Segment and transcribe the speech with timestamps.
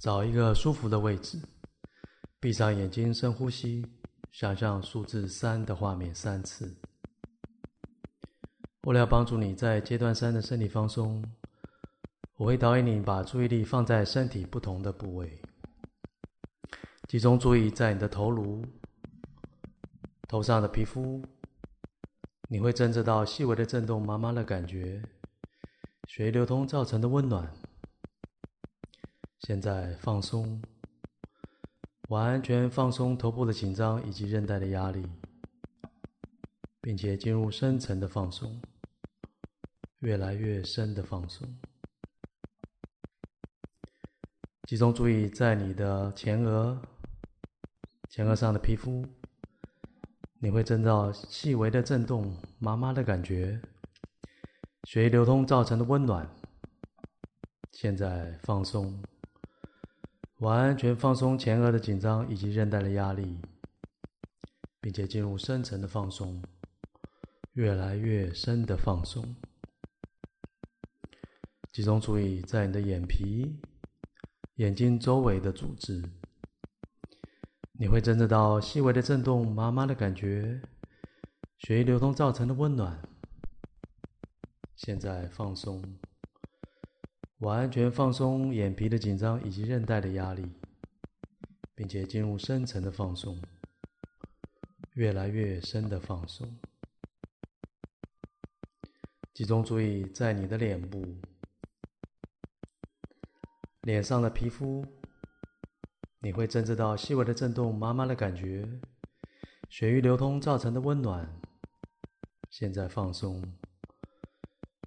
[0.00, 1.38] 找一个舒服的位置，
[2.40, 3.84] 闭上眼睛，深呼吸，
[4.32, 6.74] 想象数字三的画面三次。
[8.84, 11.22] 为了帮助你在阶段三的身体放松，
[12.38, 15.38] 我会导演你把注意力放在身体不同的部位，
[17.06, 18.64] 集中注意在你的头颅、
[20.26, 21.22] 头上的皮肤，
[22.48, 25.02] 你会侦测到细微的震动、麻麻的感觉。
[26.08, 27.52] 血液流通造成的温暖。
[29.50, 30.62] 现在放松，
[32.06, 35.04] 完全放松头部的紧张以及韧带的压力，
[36.80, 38.62] 并且进入深层的放松，
[40.02, 41.52] 越来越深的放松。
[44.68, 46.80] 集中注意在你的前额，
[48.08, 49.04] 前额上的皮肤，
[50.38, 53.60] 你会增到细微的震动、麻麻的感觉。
[54.84, 56.24] 血液流通造成的温暖，
[57.72, 58.96] 现在放松，
[60.40, 63.38] 完全放松前额的紧张以及韧带的压力，
[64.80, 66.42] 并且进入深层的放松，
[67.52, 69.36] 越来越深的放松。
[71.70, 73.60] 集中注意在你的眼皮、
[74.54, 76.02] 眼睛周围的组织，
[77.72, 80.62] 你会侦测到细微的震动、麻麻的感觉，
[81.58, 82.98] 血液流通造成的温暖。
[84.74, 85.98] 现在放松，
[87.40, 90.46] 完全放松眼皮的紧张以及韧带的压力，
[91.74, 93.40] 并且进入深层的放松，
[94.92, 96.58] 越来越深的放松。
[99.32, 101.16] 集中注意在你的脸部，
[103.80, 104.84] 脸上的皮肤，
[106.18, 108.68] 你会侦测到细微的震动、麻麻的感觉，
[109.70, 111.40] 血液流通造成的温暖。
[112.50, 113.42] 现在放松。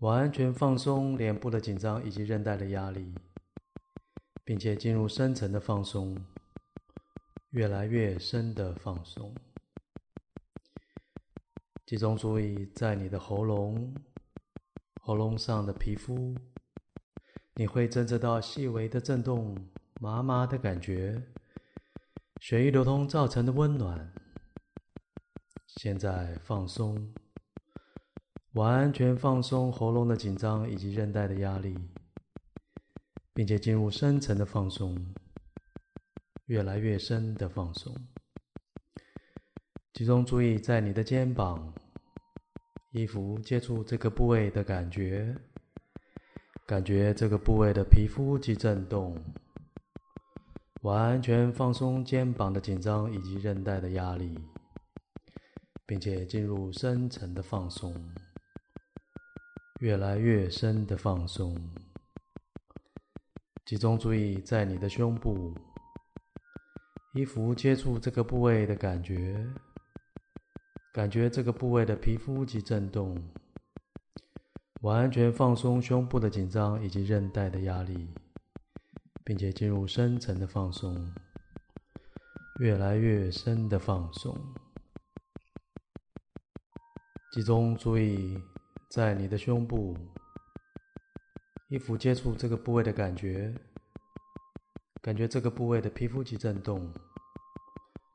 [0.03, 3.15] 完全放松脸部的紧张以及韧带的压力，
[4.43, 6.21] 并且进入深层的放松，
[7.51, 9.33] 越来越深的放松。
[11.85, 13.95] 集中注意在你的喉咙、
[14.99, 16.35] 喉咙上的皮肤，
[17.53, 19.55] 你会侦测到细微的震动、
[20.01, 21.23] 麻麻的感觉，
[22.41, 24.13] 血液流通造成的温暖。
[25.77, 27.13] 现在放松。
[28.53, 31.75] 完全放松喉咙的紧张以及韧带的压力，
[33.33, 34.95] 并且进入深层的放松，
[36.45, 37.95] 越来越深的放松。
[39.93, 41.73] 集中注意在你的肩膀、
[42.91, 45.35] 衣服接触这个部位的感觉，
[46.67, 49.19] 感觉这个部位的皮肤及震动。
[50.83, 54.37] 完全放松肩膀的紧张以及韧带的压力，
[55.87, 58.13] 并且进入深层的放松。
[59.83, 61.53] 越来越深的放松，
[63.65, 65.53] 集中注意在你的胸部，
[67.13, 69.45] 衣服接触这个部位的感觉，
[70.93, 73.21] 感觉这个部位的皮肤及震动，
[74.83, 78.07] 完全放松胸部的紧张以及韧带的压力，
[79.25, 81.13] 并且进入深层的放松，
[82.61, 84.33] 越来越深的放松，
[87.33, 88.41] 集中注意。
[88.93, 89.97] 在你的胸部，
[91.67, 93.51] 衣服接触这个部位的感觉，
[95.01, 96.93] 感觉这个部位的皮肤及震动，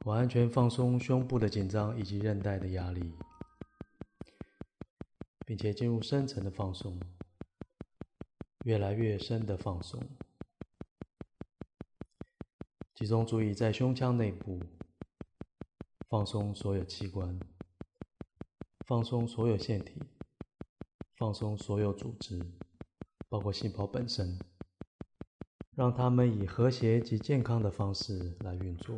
[0.04, 3.12] 完全放松胸部的紧张以及韧带的压力，
[5.44, 6.96] 并且进入深层的放松，
[8.64, 10.00] 越来越深的放松。
[12.94, 14.60] 集中注意在胸腔内部，
[16.08, 17.36] 放松所有器官，
[18.86, 20.00] 放松所有腺体。
[21.18, 22.40] 放松所有组织，
[23.28, 24.38] 包括细胞本身，
[25.74, 28.96] 让它们以和谐及健康的方式来运作。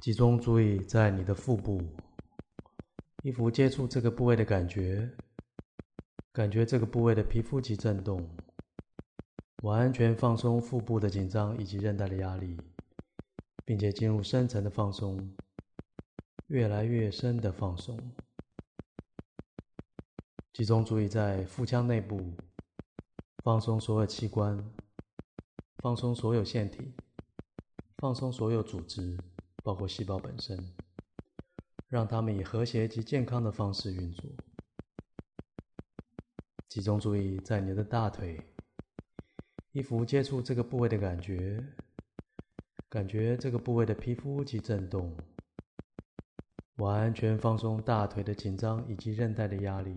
[0.00, 1.82] 集中注意在你的腹部，
[3.22, 5.10] 衣服接触这个部位的感觉，
[6.32, 8.26] 感觉这个部位的皮肤及震动，
[9.62, 12.56] 完全放松腹部的紧张以及韧带的压力。
[13.66, 15.36] 并且进入深层的放松，
[16.46, 17.98] 越来越深的放松。
[20.52, 22.32] 集中注意在腹腔内部，
[23.42, 24.64] 放松所有器官，
[25.78, 26.94] 放松所有腺体，
[27.98, 29.18] 放松所有组织，
[29.64, 30.56] 包括细胞本身，
[31.88, 34.30] 让它们以和谐及健康的方式运作。
[36.68, 38.40] 集中注意在你的大腿，
[39.72, 41.64] 衣服接触这个部位的感觉。
[42.88, 45.14] 感觉这个部位的皮肤及震动，
[46.76, 49.96] 完全放松大腿的紧张以及韧带的压力，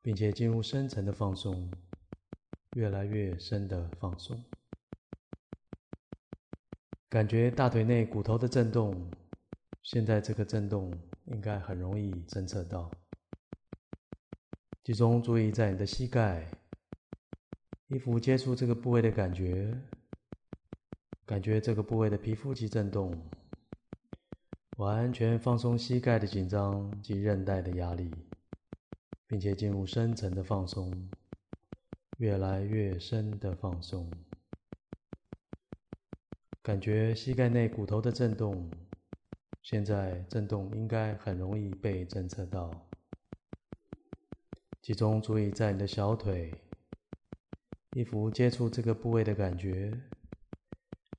[0.00, 1.70] 并且进入深层的放松，
[2.76, 4.42] 越来越深的放松。
[7.10, 9.10] 感觉大腿内骨头的震动，
[9.82, 10.90] 现在这个震动
[11.26, 12.90] 应该很容易侦测到。
[14.82, 16.50] 集中注意在你的膝盖，
[17.88, 19.76] 衣服接触这个部位的感觉，
[21.30, 23.16] 感觉这个部位的皮肤及震动，
[24.78, 28.10] 完全放松膝盖的紧张及韧带的压力，
[29.28, 31.08] 并且进入深层的放松，
[32.18, 34.10] 越来越深的放松。
[36.62, 38.68] 感觉膝盖内骨头的震动，
[39.62, 42.88] 现在震动应该很容易被侦测到。
[44.82, 46.52] 集中注意在你的小腿，
[47.92, 49.96] 衣服接触这个部位的感觉，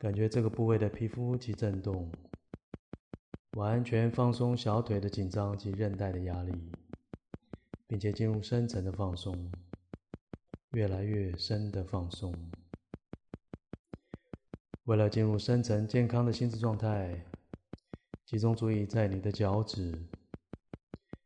[0.01, 2.12] 感觉这个部位的皮肤及震动，
[3.51, 6.71] 完全放松小腿的紧张及韧带的压力，
[7.86, 9.51] 并且进入深层的放松，
[10.71, 12.33] 越来越深的放松。
[14.86, 17.24] 为了进入深层健康的心智状态，
[18.25, 20.03] 集中注意在你的脚趾。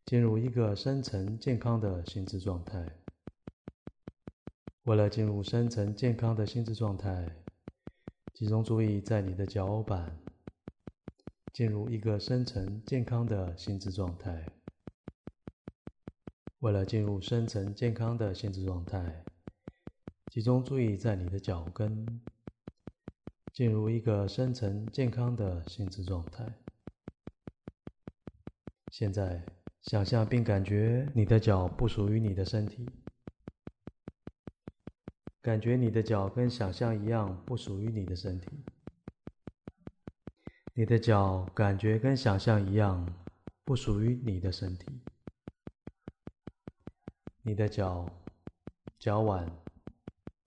[0.05, 2.85] 进入一个深层健康的心智状态。
[4.83, 7.25] 为了进入深层健康的心智状态，
[8.35, 10.19] 集中注意在你的脚板。
[11.53, 14.45] 进入一个深层健康的心智状态。
[16.59, 19.23] 为了进入深层健康的心智状态，
[20.33, 22.21] 集中注意在你的脚跟。
[23.53, 26.45] 进入一个深层健康的心智状态。
[28.91, 29.41] 现在。
[29.83, 32.89] 想象并感觉你的脚不属于你的身体，
[35.45, 38.65] 感觉你的脚跟想象一样不属于你的身体。
[40.73, 43.07] 你的脚感觉跟想象一样
[43.63, 45.03] 不属于你的身体。
[47.43, 48.11] 你的脚、
[48.97, 49.47] 脚腕、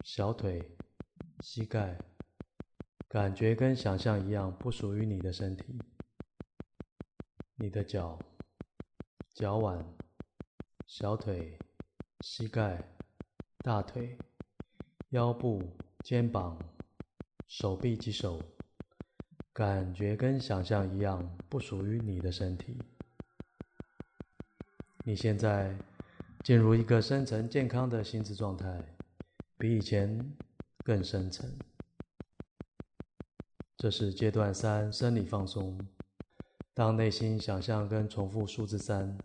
[0.02, 0.76] 小腿、
[1.42, 1.96] 膝盖，
[3.06, 5.78] 感觉跟想象一样不属于你的身体。
[7.54, 8.18] 你的脚。
[9.32, 9.96] 脚腕、
[10.88, 11.56] 小腿、
[12.22, 12.82] 膝盖、
[13.58, 14.18] 大腿、
[15.10, 15.62] 腰部、
[16.04, 16.58] 肩膀、
[17.46, 18.42] 手臂及手，
[19.54, 22.76] 感觉跟想象一样，不属于你的身体。
[25.04, 25.74] 你现在
[26.44, 28.84] 进入一个深层健康的心智状态，
[29.56, 30.30] 比以前
[30.84, 31.50] 更深层。
[33.78, 35.78] 这是阶段三生理放松。
[36.74, 39.16] 当内心想象跟重复数字三，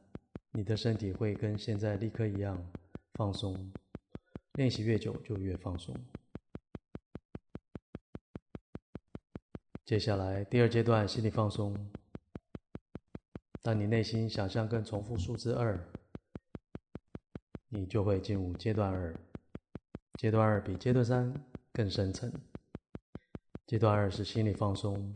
[0.54, 2.58] 你的身体会跟现在立刻一样
[3.16, 3.70] 放松。
[4.54, 5.96] 练习越久就越放松。
[9.84, 11.76] 接下来第二阶段心理放松。
[13.62, 15.80] 当你内心想象跟重复数字二，
[17.70, 19.16] 你就会进入阶段二。
[20.20, 21.34] 阶段二比阶段三
[21.72, 22.32] 更深层。
[23.66, 25.12] 阶段二是心理放松，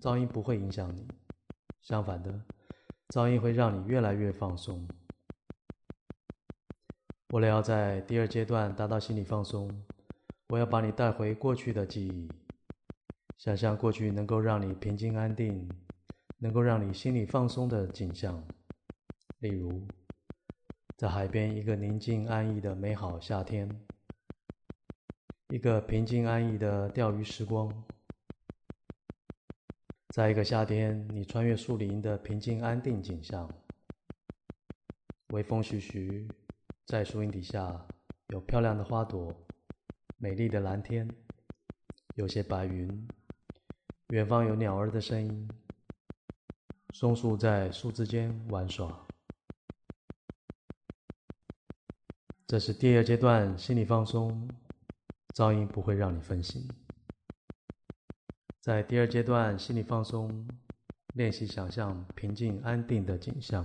[0.00, 1.06] 噪音不会影响你。
[1.82, 2.42] 相反的，
[3.10, 4.88] 噪音会让你越来越放松。
[7.30, 9.70] 为了要在第二阶段达到心理放松，
[10.48, 12.26] 我要把你带回过去的记忆，
[13.36, 15.68] 想象过去能够让你平静安定、
[16.38, 18.42] 能够让你心里放松的景象。
[19.40, 19.86] 例如，
[20.96, 23.68] 在海边一个宁静安逸的美好夏天，
[25.48, 27.70] 一个平静安逸的钓鱼时光。
[30.14, 33.46] 在一个夏天，你穿越树林的平静安定景象，
[35.28, 36.26] 微风徐徐，
[36.88, 37.86] 在树荫底下
[38.28, 39.30] 有漂亮的花朵，
[40.16, 41.06] 美丽的蓝天，
[42.14, 43.06] 有些白云，
[44.08, 45.46] 远方有鸟儿的声音，
[46.94, 49.06] 松树在树枝间玩耍。
[52.46, 54.48] 这是第二阶段心理放松，
[55.34, 56.66] 噪音不会让你分心。
[58.62, 60.48] 在第二阶段心理放松，
[61.12, 63.62] 练习想象平静安定的景象。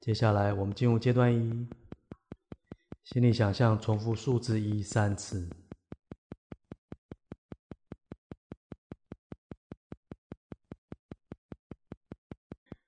[0.00, 1.68] 接下来，我们进入阶段一，
[3.04, 5.46] 心里想象重复数字一三次。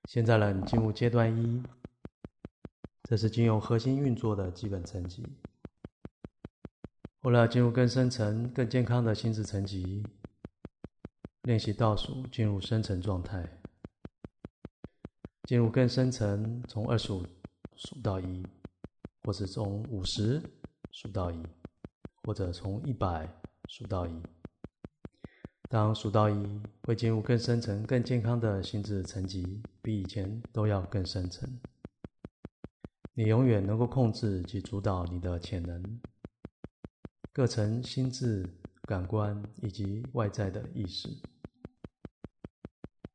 [0.09, 1.63] 现在呢，你进入阶段一，
[3.03, 5.23] 这是经由核心运作的基本层级。
[7.21, 10.03] 为了进入更深层、更健康的心智层级，
[11.43, 13.47] 练习倒数进入深层状态。
[15.43, 17.25] 进入更深层，从二十五
[17.75, 18.45] 数到一，
[19.23, 20.41] 或是从五十
[20.91, 21.43] 数到一，
[22.23, 23.29] 或者从一百
[23.67, 24.21] 数到一。
[25.69, 31.59] 当数到一，会进入更深层、更健康的心智层级，比以前都要更深层。
[33.13, 35.99] 你永远能够控制及主导你的潜能，
[37.33, 38.47] 各层心智、
[38.83, 41.09] 感官以及外在的意识。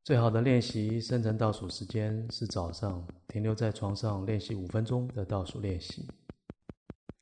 [0.09, 6.09] 最好的练习深层倒数时间是早上，停留在床上练习五分钟的倒数练习。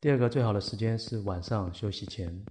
[0.01, 2.47] 第二个最好的时间是晚上休息前。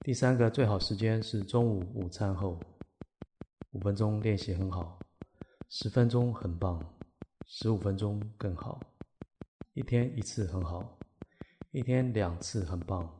[0.00, 2.60] 第三个最好时间是中午午餐后。
[3.70, 4.98] 五分钟练习很好，
[5.70, 6.78] 十分钟很棒，
[7.46, 8.78] 十五分钟更好。
[9.72, 10.98] 一天一次很好，
[11.70, 13.10] 一天两次很棒，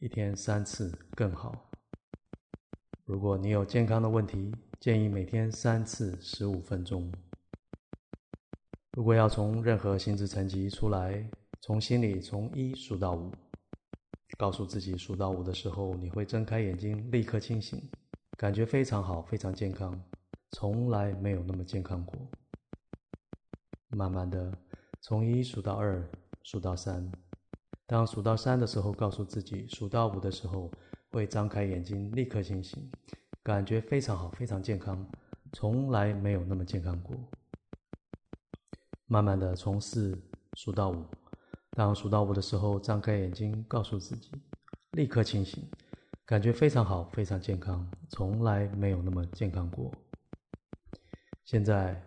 [0.00, 1.71] 一天三次更好。
[3.04, 7.12] 如果你有健康的问题，建议每天三次十五分钟。
[8.92, 11.28] 如果要从任何心智层级出来，
[11.60, 13.32] 从心里从一数到五，
[14.38, 17.82] 告诉自己数到五的时候，你会睁开眼睛，立刻清醒，
[18.38, 20.00] 感觉非常好，非常健康，
[20.52, 22.16] 从来没有那么健康过。
[23.88, 24.56] 慢慢的
[25.00, 26.08] 从一数到二，
[26.44, 27.10] 数到三。
[27.84, 30.70] 当数到三的时候，告诉自己数到五的时候，
[31.12, 32.90] 会张开眼睛，立刻清醒。
[33.42, 35.06] 感觉非常好，非常健康，
[35.52, 37.16] 从来没有那么健康过。
[39.06, 40.16] 慢慢的从四
[40.54, 41.04] 数到五，
[41.72, 44.30] 当数到五的时候，张开眼睛，告诉自己，
[44.92, 45.68] 立刻清醒，
[46.24, 49.92] 感觉非常好，非常健康，从来没有那么健康过。
[51.44, 52.00] 现在，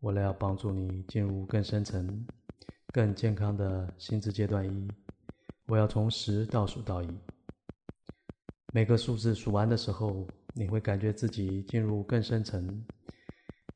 [0.00, 2.26] 为了要帮助你进入更深层、
[2.92, 4.88] 更健康的心智阶段一，
[5.66, 7.18] 我要从十倒数到一，
[8.72, 10.26] 每个数字数完的时候。
[10.54, 12.84] 你会感觉自己进入更深层，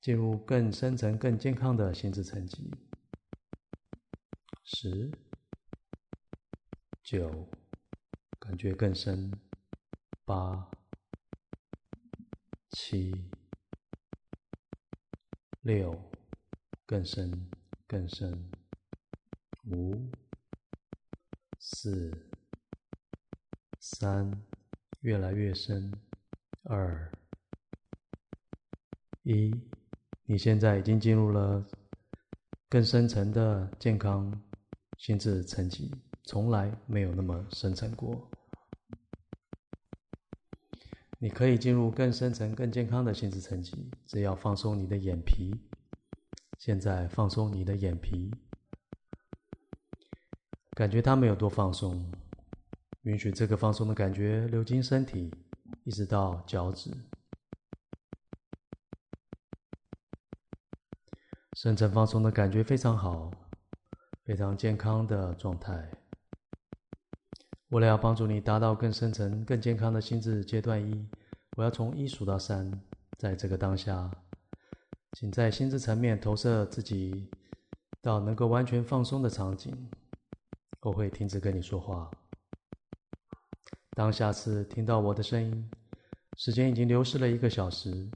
[0.00, 2.74] 进入更深层、更健康的心智层级。
[4.64, 5.12] 十、
[7.04, 7.48] 九，
[8.40, 9.30] 感觉更深；
[10.24, 10.68] 八、
[12.70, 13.12] 七、
[15.60, 16.10] 六，
[16.84, 17.48] 更深、
[17.86, 18.50] 更深；
[19.70, 20.10] 五、
[21.60, 22.10] 四、
[23.78, 24.42] 三，
[25.02, 25.92] 越来越深。
[26.64, 27.12] 二
[29.22, 29.54] 一，
[30.24, 31.64] 你现在已经进入了
[32.68, 34.32] 更深层的健康
[34.98, 35.94] 心智层级，
[36.24, 38.28] 从来没有那么深层过。
[41.18, 45.54] 你可以进入更深层、更健康的心智层级，只要放松你的眼皮。
[46.58, 48.30] 现在放松你的眼皮，
[50.76, 52.08] 感觉它没有多放松，
[53.02, 55.32] 允许这个放松的感觉流经身体。
[55.84, 56.90] 一直到脚趾，
[61.54, 63.32] 深层放松的感觉非常好，
[64.22, 65.90] 非常健康的状态。
[67.70, 71.08] 为了要帮助你达到更深层、更健康的心智阶段一，
[71.56, 72.70] 我要从一数到三，
[73.18, 74.08] 在这个当下，
[75.14, 77.28] 请在心智层面投射自己
[78.00, 79.90] 到能够完全放松的场景。
[80.82, 82.08] 我会停止跟你说话。
[83.94, 85.70] 当下次听到我的声音，
[86.38, 88.10] 时间已经流逝了一个小时，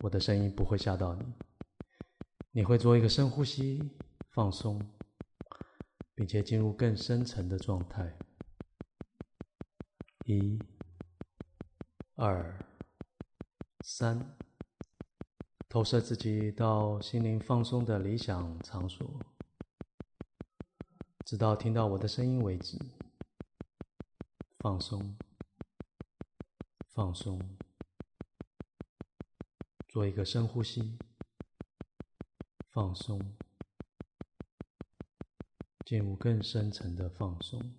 [0.00, 1.24] 我的声音不会吓到你。
[2.52, 3.80] 你会做一个深呼吸，
[4.28, 4.78] 放松，
[6.14, 8.14] 并且进入更深层的状态。
[10.26, 10.58] 一、
[12.16, 12.54] 二、
[13.82, 14.36] 三，
[15.66, 19.18] 投射自己到心灵放松的理想场所，
[21.24, 22.78] 直到听到我的声音为止。
[24.62, 25.16] 放松，
[26.90, 27.40] 放松，
[29.88, 30.98] 做一个深呼吸，
[32.68, 33.18] 放松，
[35.86, 37.74] 进入更深层的放松。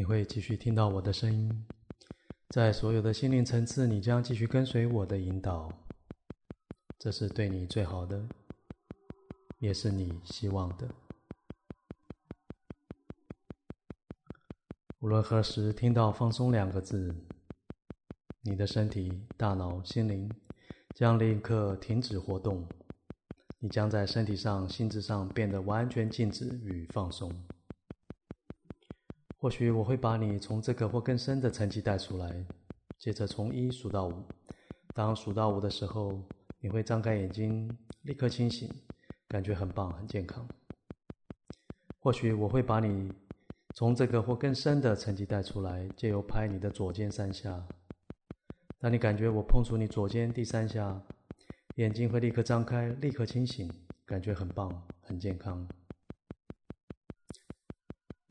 [0.00, 1.66] 你会继续听到我的声音，
[2.48, 5.70] 在所有的心灵层次，你将继续跟随我的引导。
[6.98, 8.26] 这是对你最好的，
[9.58, 10.88] 也是你希望的。
[15.00, 17.14] 无论何时听到“放松”两个字，
[18.40, 20.32] 你的身体、大脑、心灵
[20.94, 22.66] 将立刻停止活动，
[23.58, 27.30] 你将在身体上、心智上变得完全静止与放松。
[29.40, 32.44] 或许我会把你从这个或更深的层级带出来，
[32.98, 34.22] 接着从一数到五，
[34.94, 36.22] 当数到五的时候，
[36.60, 38.70] 你会张开眼睛，立刻清醒，
[39.28, 40.46] 感觉很棒，很健康。
[42.00, 43.10] 或许我会把你
[43.74, 47.66] 从这个或更深的层级带出来，借由拍你的左肩三下。
[48.78, 51.02] 当你感觉我碰触你左肩第三下，
[51.76, 53.72] 眼睛会立刻张开，立刻清醒，
[54.04, 54.70] 感觉很棒，
[55.00, 55.66] 很健康。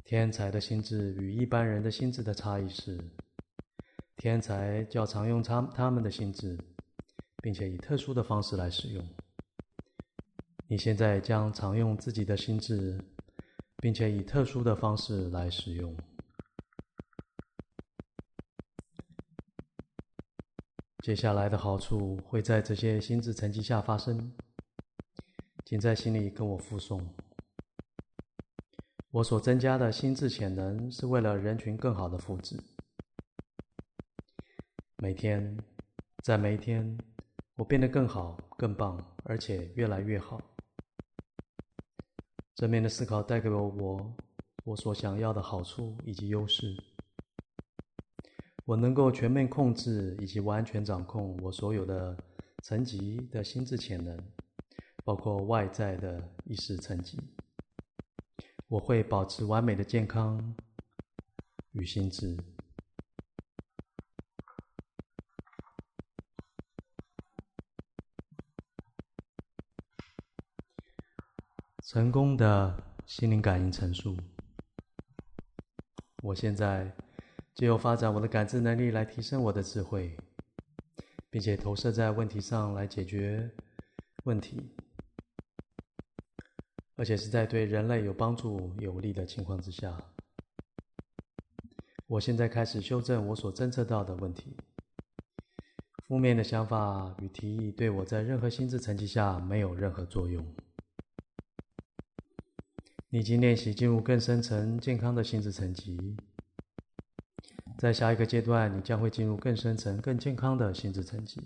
[0.09, 2.99] 天才的心智与一般人的心智的差异是，
[4.17, 6.57] 天才较常用他他们的心智，
[7.43, 9.07] 并且以特殊的方式来使用。
[10.67, 12.99] 你现在将常用自己的心智。
[13.81, 15.95] 并且以特殊的方式来使用。
[21.03, 24.33] 接下来的好处会在这些心智层级下发生，
[25.65, 27.28] 请在心里跟我附送。
[29.11, 32.59] 我所增加的心智潜能是为了人群更好的福祉。
[34.97, 35.57] 每天，
[36.23, 36.95] 在每一天，
[37.55, 40.39] 我变得更好、更棒，而且越来越好。
[42.53, 44.15] 正面的思考带给了我
[44.63, 46.77] 我所想要的好处以及优势。
[48.65, 52.15] 我能够全面控制以及完全掌控我所有的
[52.61, 54.15] 层级的心智潜能，
[55.03, 57.17] 包括外在的意识层级。
[58.69, 60.55] 我会保持完美的健康
[61.71, 62.37] 与心智。
[71.81, 74.15] 成功的心灵感应陈述。
[76.21, 76.95] 我现在
[77.55, 80.15] 就由发展我的感知能力来提升我的智慧，
[81.31, 83.49] 并且投射在问题上来解决
[84.25, 84.75] 问题，
[86.99, 89.97] 而且是在对人类有帮助、有利的情况之下。
[92.07, 94.57] 我现在开始修正我所侦测到的问题。
[96.05, 100.45] 负面的想法与提议对我在任何心智层级下没有任何作用。
[103.07, 106.17] 你已经练习进入更深层健康的心智层级，
[107.77, 111.39] 在下一个阶段，你将会进入更深层、更健康的心智层级。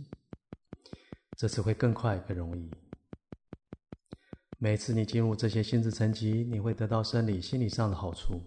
[1.38, 2.72] 这次会更快、更容易。
[4.64, 8.42] 每次你进入这些心智层级，你会得到生理、心理上的好处。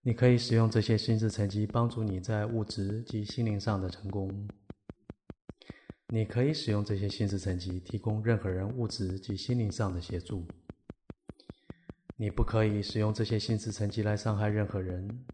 [0.00, 4.48] 你可以使用这些心智层级帮助你在物质及心灵上的成功。
[6.08, 10.46] 你可以使用这些心智层级提供任何人物质及心灵上的协助。
[12.16, 15.26] 你不可以使用这些心智层级来伤害任何人。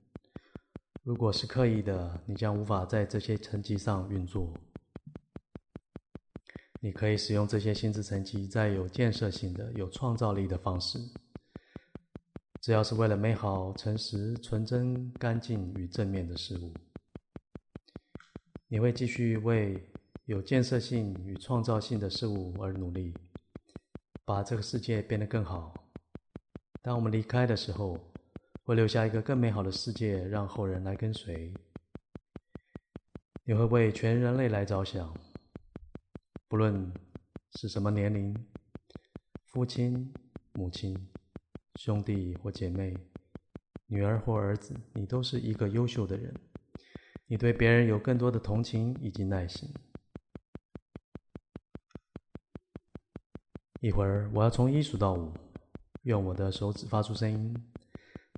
[1.05, 4.53] 如果是刻意的，你将无法在这些层级上运作。
[6.81, 10.99] 你可以使用这些心智层级在有建设性的、有创造力的方式，
[12.61, 16.73] 只要是为了美好、诚实、纯真、干净与正面的事物。
[18.69, 19.81] 你会继续为
[20.27, 23.15] 有建设性与创造性的事物而努力，
[24.25, 25.73] 把这个世界变得更好。
[26.83, 27.99] 当我们离开的时候，
[28.65, 31.53] 会留下一个更美好的世界，让后人来跟随。
[33.45, 35.17] 你会为全人类来着想，
[36.49, 36.93] 不论
[37.57, 38.33] 是什么年龄，
[39.47, 40.13] 父亲、
[40.53, 40.97] 母亲、
[41.75, 42.97] 兄弟或姐妹、
[43.87, 46.33] 女儿或儿子，你都是一个优秀的人。
[47.27, 49.69] 你对别人有更多的同情以及耐心。
[53.81, 55.33] 一会儿，我要从一数到五。
[56.05, 57.53] 用我的手指发出声音，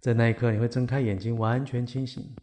[0.01, 2.35] 在那一刻，你会睁开眼睛，完全清醒，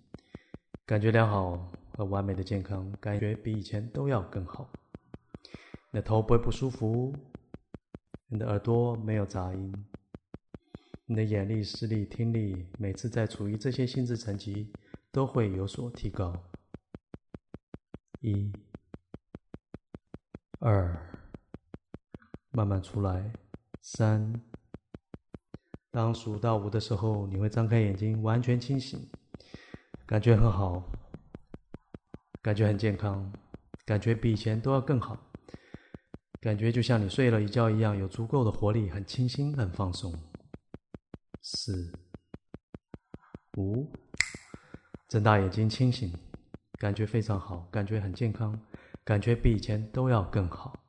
[0.85, 4.69] 感觉良好和完美的健康，感觉比以前都要更好。
[5.95, 7.15] 你的头不会不舒服，
[8.27, 9.73] 你的耳朵没有杂音，
[11.05, 14.73] 你的眼力、视力、听力，每次在处于这些心智层级
[15.09, 16.37] 都会有所提高。
[18.19, 18.51] 一、
[20.59, 20.99] 二，
[22.51, 23.31] 慢慢出来，
[23.81, 24.41] 三。
[25.91, 28.99] 当数到五的时候，你会张开眼睛，完全清醒，
[30.05, 30.91] 感觉很好，
[32.41, 33.31] 感觉很健康，
[33.85, 35.17] 感觉比以前都要更好，
[36.45, 40.13] 感觉就像你睡了一觉一样，有足够的活力，很清新，很放松。
[41.41, 41.91] 四、
[43.57, 43.91] 五，
[45.09, 46.13] 睁大眼睛，清醒，
[46.77, 48.55] 感觉非常好，感觉很健康，
[49.03, 50.84] 感觉比以前都要更好。